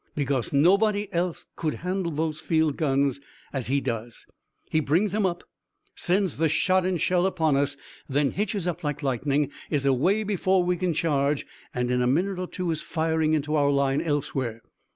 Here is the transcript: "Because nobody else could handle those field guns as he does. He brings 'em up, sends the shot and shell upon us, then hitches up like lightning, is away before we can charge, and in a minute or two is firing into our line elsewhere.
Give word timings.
"Because 0.15 0.51
nobody 0.51 1.13
else 1.13 1.45
could 1.55 1.75
handle 1.85 2.11
those 2.11 2.39
field 2.39 2.75
guns 2.75 3.19
as 3.53 3.67
he 3.67 3.79
does. 3.79 4.25
He 4.71 4.79
brings 4.79 5.13
'em 5.13 5.27
up, 5.27 5.43
sends 5.93 6.37
the 6.37 6.49
shot 6.49 6.87
and 6.87 6.99
shell 6.99 7.27
upon 7.27 7.55
us, 7.55 7.77
then 8.09 8.31
hitches 8.31 8.67
up 8.67 8.83
like 8.83 9.03
lightning, 9.03 9.51
is 9.69 9.85
away 9.85 10.23
before 10.23 10.63
we 10.63 10.75
can 10.75 10.93
charge, 10.93 11.45
and 11.71 11.91
in 11.91 12.01
a 12.01 12.07
minute 12.07 12.39
or 12.39 12.47
two 12.47 12.71
is 12.71 12.81
firing 12.81 13.33
into 13.35 13.53
our 13.53 13.69
line 13.69 14.01
elsewhere. 14.01 14.63